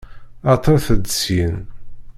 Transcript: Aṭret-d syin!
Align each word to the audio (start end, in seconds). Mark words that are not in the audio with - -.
Aṭret-d 0.53 1.05
syin! 1.21 1.55